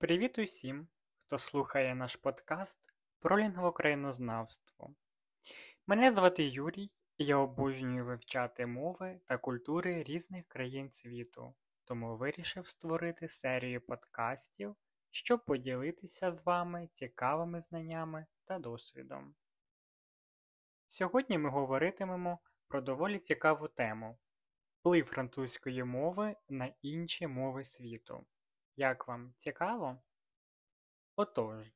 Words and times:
Привіт 0.00 0.38
усім, 0.38 0.88
хто 1.26 1.38
слухає 1.38 1.94
наш 1.94 2.16
подкаст 2.16 2.80
про 3.20 3.38
лінгвокраїнознавство. 3.38 4.94
Мене 5.86 6.12
звати 6.12 6.44
Юрій, 6.44 6.90
і 7.16 7.24
я 7.24 7.36
обожнюю 7.36 8.04
вивчати 8.04 8.66
мови 8.66 9.20
та 9.26 9.38
культури 9.38 10.02
різних 10.02 10.48
країн 10.48 10.92
світу, 10.92 11.54
тому 11.84 12.16
вирішив 12.16 12.66
створити 12.66 13.28
серію 13.28 13.80
подкастів, 13.80 14.76
щоб 15.10 15.44
поділитися 15.44 16.32
з 16.32 16.46
вами 16.46 16.88
цікавими 16.92 17.60
знаннями 17.60 18.26
та 18.44 18.58
досвідом. 18.58 19.34
Сьогодні 20.88 21.38
ми 21.38 21.50
говоритимемо 21.50 22.38
про 22.68 22.80
доволі 22.80 23.18
цікаву 23.18 23.68
тему 23.68 24.18
вплив 24.80 25.04
французької 25.04 25.84
мови 25.84 26.36
на 26.48 26.72
інші 26.82 27.26
мови 27.26 27.64
світу. 27.64 28.26
Як 28.78 29.08
вам 29.08 29.32
цікаво? 29.36 29.98
Отож, 31.16 31.72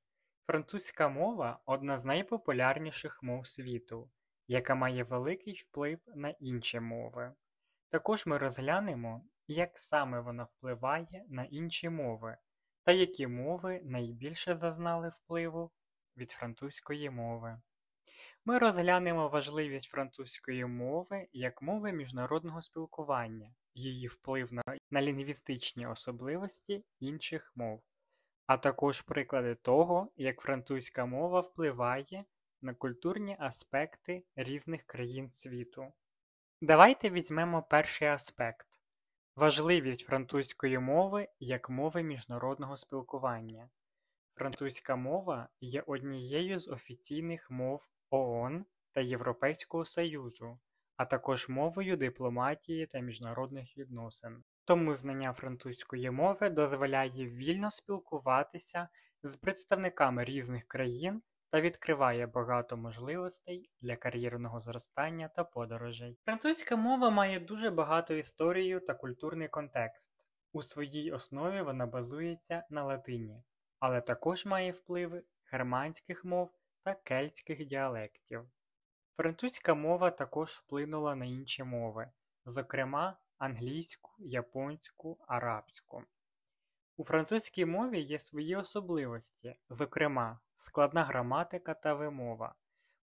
французька 0.46 1.08
мова 1.08 1.60
одна 1.66 1.98
з 1.98 2.04
найпопулярніших 2.04 3.22
мов 3.22 3.46
світу, 3.46 4.10
яка 4.48 4.74
має 4.74 5.04
великий 5.04 5.54
вплив 5.54 6.00
на 6.06 6.30
інші 6.30 6.80
мови. 6.80 7.34
Також 7.88 8.26
ми 8.26 8.38
розглянемо, 8.38 9.24
як 9.46 9.78
саме 9.78 10.20
вона 10.20 10.44
впливає 10.44 11.24
на 11.28 11.44
інші 11.44 11.88
мови 11.88 12.36
та 12.82 12.92
які 12.92 13.26
мови 13.26 13.80
найбільше 13.84 14.56
зазнали 14.56 15.08
впливу 15.08 15.72
від 16.16 16.30
французької 16.30 17.10
мови. 17.10 17.60
Ми 18.44 18.58
розглянемо 18.58 19.28
важливість 19.28 19.90
французької 19.90 20.66
мови 20.66 21.28
як 21.32 21.62
мови 21.62 21.92
міжнародного 21.92 22.62
спілкування, 22.62 23.54
її 23.74 24.06
вплив 24.06 24.52
на, 24.52 24.62
на 24.90 25.02
лінгвістичні 25.02 25.86
особливості 25.86 26.84
інших 27.00 27.52
мов, 27.54 27.82
а 28.46 28.56
також 28.56 29.02
приклади 29.02 29.54
того, 29.54 30.12
як 30.16 30.40
французька 30.40 31.06
мова 31.06 31.40
впливає 31.40 32.24
на 32.62 32.74
культурні 32.74 33.36
аспекти 33.40 34.24
різних 34.36 34.82
країн 34.82 35.30
світу. 35.30 35.92
Давайте 36.60 37.10
візьмемо 37.10 37.62
перший 37.62 38.08
аспект 38.08 38.66
важливість 39.36 40.06
французької 40.06 40.78
мови 40.78 41.28
як 41.40 41.70
мови 41.70 42.02
міжнародного 42.02 42.76
спілкування. 42.76 43.70
Французька 44.34 44.96
мова 44.96 45.48
є 45.60 45.82
однією 45.86 46.58
з 46.58 46.68
офіційних 46.68 47.50
мов 47.50 47.88
ООН 48.10 48.64
та 48.92 49.00
Європейського 49.00 49.84
Союзу, 49.84 50.58
а 50.96 51.04
також 51.04 51.48
мовою 51.48 51.96
дипломатії 51.96 52.86
та 52.86 52.98
міжнародних 52.98 53.78
відносин. 53.78 54.44
Тому 54.64 54.94
знання 54.94 55.32
французької 55.32 56.10
мови 56.10 56.50
дозволяє 56.50 57.26
вільно 57.26 57.70
спілкуватися 57.70 58.88
з 59.22 59.36
представниками 59.36 60.24
різних 60.24 60.64
країн 60.64 61.22
та 61.50 61.60
відкриває 61.60 62.26
багато 62.26 62.76
можливостей 62.76 63.70
для 63.80 63.96
кар'єрного 63.96 64.60
зростання 64.60 65.28
та 65.28 65.44
подорожей. 65.44 66.18
Французька 66.24 66.76
мова 66.76 67.10
має 67.10 67.40
дуже 67.40 67.70
багату 67.70 68.14
історію 68.14 68.80
та 68.80 68.94
культурний 68.94 69.48
контекст. 69.48 70.12
У 70.52 70.62
своїй 70.62 71.12
основі 71.12 71.62
вона 71.62 71.86
базується 71.86 72.64
на 72.70 72.84
латині, 72.84 73.42
але 73.82 74.00
також 74.00 74.46
має 74.46 74.72
впливи 74.72 75.22
германських 75.44 76.24
мов 76.24 76.50
та 76.82 76.94
кельтських 76.94 77.66
діалектів. 77.66 78.50
Французька 79.16 79.74
мова 79.74 80.10
також 80.10 80.50
вплинула 80.50 81.14
на 81.14 81.24
інші 81.24 81.64
мови, 81.64 82.10
зокрема 82.44 83.16
англійську, 83.38 84.10
японську, 84.18 85.18
арабську. 85.28 86.02
У 86.96 87.04
французькій 87.04 87.64
мові 87.64 88.00
є 88.00 88.18
свої 88.18 88.56
особливості, 88.56 89.56
зокрема 89.68 90.40
складна 90.56 91.04
граматика 91.04 91.74
та 91.74 91.94
вимова. 91.94 92.54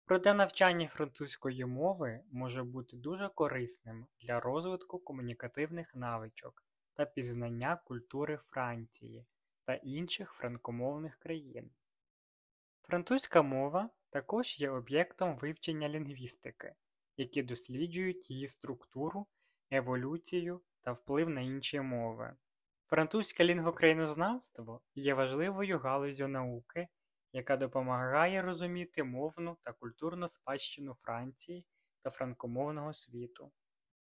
Проте 0.06 0.34
навчання 0.34 0.88
французької 0.88 1.66
мови 1.66 2.24
може 2.32 2.64
бути 2.64 2.98
дуже 2.98 3.30
корисним 3.30 4.08
для 4.22 4.40
розвитку 4.40 5.00
комунікативних 5.00 5.96
навичок 5.96 6.64
та 6.94 7.06
пізнання 7.06 7.76
культури 7.86 8.40
Франції 8.50 9.26
та 9.70 9.76
інших 9.76 10.32
франкомовних 10.34 11.16
країн. 11.16 11.72
Французька 12.82 13.42
мова 13.42 13.90
також 14.10 14.60
є 14.60 14.70
об'єктом 14.70 15.38
вивчення 15.38 15.90
лінгвістики, 15.90 16.76
які 17.18 17.44
досліджують 17.44 18.30
її 18.30 18.48
структуру, 18.48 19.28
еволюцію 19.72 20.62
та 20.82 20.92
вплив 20.92 21.30
на 21.30 21.42
інші 21.42 21.82
мови. 21.82 22.36
Французьке 22.88 23.46
лінгвокраїнознавство 23.46 24.82
є 24.96 25.14
важливою 25.14 25.80
галуззю 25.80 26.28
науки, 26.28 26.88
яка 27.34 27.58
допомагає 27.58 28.42
розуміти 28.42 29.04
мовну 29.04 29.58
та 29.64 29.74
культурну 29.74 30.30
спадщину 30.30 30.94
Франції 30.94 31.66
та 32.02 32.10
франкомовного 32.10 32.94
світу. 32.94 33.52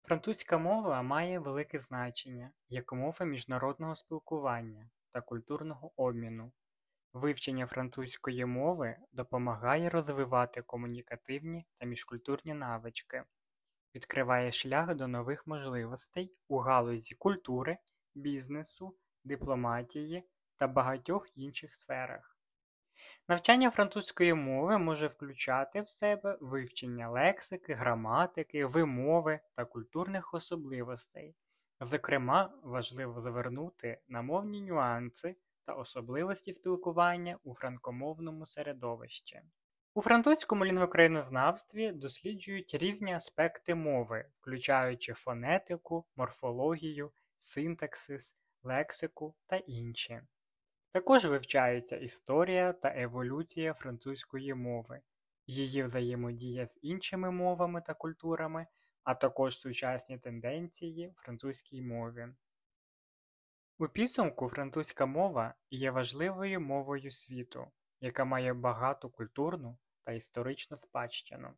Французька 0.03 0.59
мова 0.59 1.03
має 1.03 1.39
велике 1.39 1.79
значення 1.79 2.51
як 2.69 2.93
мова 2.93 3.27
міжнародного 3.27 3.95
спілкування 3.95 4.91
та 5.17 5.23
культурного 5.23 5.93
обміну. 5.97 6.53
Вивчення 7.13 7.67
французької 7.67 8.45
мови 8.45 8.97
допомагає 9.13 9.91
розвивати 9.91 10.63
комунікативні 10.63 11.67
та 11.79 11.87
міжкультурні 11.87 12.55
навички, 12.55 13.25
відкриває 13.95 14.53
шлях 14.53 14.95
до 14.95 15.09
нових 15.09 15.47
можливостей 15.47 16.35
у 16.49 16.59
галузі 16.59 17.15
культури, 17.15 17.79
бізнесу, 18.15 18.97
дипломатії 19.25 20.25
та 20.57 20.69
багатьох 20.69 21.39
інших 21.39 21.75
сферах. 21.75 22.39
Навчання 23.29 23.71
французької 23.71 24.35
мови 24.35 24.79
може 24.79 25.07
включати 25.07 25.83
в 25.83 25.89
себе 25.89 26.39
вивчення 26.41 27.11
лексики, 27.11 27.75
граматики, 27.75 28.67
вимови 28.67 29.41
та 29.55 29.65
культурних 29.65 30.35
особливостей. 30.35 31.35
Зокрема, 31.81 32.53
важливо 32.63 33.21
звернути 33.21 34.01
на 34.09 34.23
мовні 34.23 34.63
нюанси 34.63 35.37
та 35.65 35.73
особливості 35.73 36.53
спілкування 36.53 37.39
у 37.45 37.55
франкомовному 37.55 38.47
середовищі. 38.47 39.41
У 39.95 40.03
французькому 40.03 40.65
лінгвокраїнознавстві 40.65 41.93
досліджують 41.93 42.75
різні 42.75 43.15
аспекти 43.15 43.75
мови, 43.75 44.25
включаючи 44.41 45.13
фонетику, 45.13 46.07
морфологію, 46.17 47.13
синтаксис, 47.39 48.35
лексику 48.63 49.35
та 49.47 49.57
інші. 49.57 50.21
Також 50.93 51.25
вивчаються 51.25 51.97
історія 51.97 52.73
та 52.73 52.93
еволюція 52.97 53.75
французької 53.75 54.55
мови, 54.55 55.01
її 55.47 55.83
взаємодія 55.83 56.67
з 56.67 56.79
іншими 56.83 57.31
мовами 57.31 57.83
та 57.87 57.95
культурами, 57.95 58.67
а 59.07 59.15
також 59.15 59.59
сучасні 59.59 60.19
тенденції 60.19 61.15
французькій 61.17 61.83
мові. 61.83 62.29
У 63.79 63.89
підсумку 63.89 64.49
французька 64.49 65.07
мова 65.07 65.55
є 65.71 65.91
важливою 65.91 66.61
мовою 66.61 67.11
світу, 67.11 67.67
яка 68.01 68.25
має 68.25 68.53
багату 68.55 69.11
культурну 69.11 69.79
та 70.05 70.13
історичну 70.13 70.77
спадщину. 70.77 71.55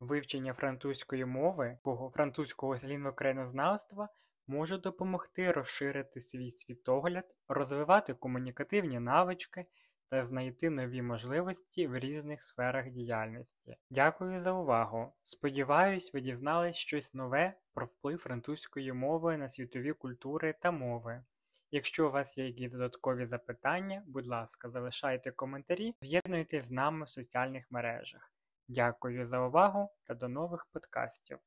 Вивчення 0.00 0.54
французької 0.54 1.24
мови 1.24 1.78
французького 2.12 2.76
лінгвокраїнознавства 2.84 4.08
може 4.46 4.78
допомогти 4.78 5.52
розширити 5.52 6.20
свій 6.20 6.50
світогляд, 6.50 7.34
розвивати 7.48 8.14
комунікативні 8.14 9.00
навички 9.00 9.66
та 10.14 10.24
знайти 10.24 10.70
нові 10.70 11.02
можливості 11.02 11.86
в 11.86 11.98
різних 11.98 12.42
сферах 12.42 12.90
діяльності. 12.90 13.76
Дякую 13.90 14.42
за 14.42 14.52
увагу! 14.52 15.12
Сподіваюсь, 15.22 16.14
ви 16.14 16.20
дізнались 16.20 16.76
щось 16.76 17.14
нове 17.14 17.54
про 17.72 17.86
вплив 17.86 18.18
французької 18.18 18.92
мови 18.92 19.36
на 19.36 19.48
світові 19.48 19.92
культури 19.92 20.54
та 20.62 20.70
мови. 20.70 21.24
Якщо 21.70 22.08
у 22.08 22.10
вас 22.10 22.38
є 22.38 22.46
якісь 22.46 22.72
додаткові 22.72 23.26
запитання, 23.26 24.02
будь 24.06 24.26
ласка, 24.26 24.68
залишайте 24.68 25.30
коментарі, 25.30 25.94
з'єднуйтесь 26.00 26.64
з 26.64 26.70
нами 26.70 27.04
в 27.04 27.08
соціальних 27.08 27.70
мережах. 27.70 28.32
Дякую 28.68 29.26
за 29.26 29.40
увагу 29.40 29.90
та 30.04 30.14
до 30.14 30.28
нових 30.28 30.66
подкастів! 30.72 31.38